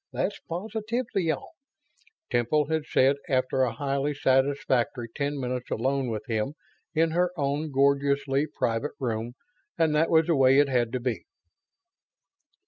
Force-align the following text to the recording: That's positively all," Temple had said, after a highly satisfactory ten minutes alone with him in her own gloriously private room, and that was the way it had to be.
That's 0.11 0.39
positively 0.49 1.29
all," 1.29 1.51
Temple 2.31 2.69
had 2.69 2.87
said, 2.87 3.17
after 3.29 3.61
a 3.61 3.71
highly 3.71 4.15
satisfactory 4.15 5.09
ten 5.15 5.39
minutes 5.39 5.69
alone 5.69 6.09
with 6.09 6.25
him 6.25 6.53
in 6.95 7.11
her 7.11 7.29
own 7.37 7.69
gloriously 7.69 8.47
private 8.47 8.93
room, 8.99 9.33
and 9.77 9.93
that 9.93 10.09
was 10.09 10.25
the 10.25 10.35
way 10.35 10.57
it 10.57 10.69
had 10.69 10.91
to 10.93 10.99
be. 10.99 11.25